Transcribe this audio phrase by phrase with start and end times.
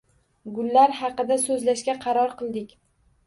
[0.53, 2.73] Gullar haqida so‘zlashga qaror qildik.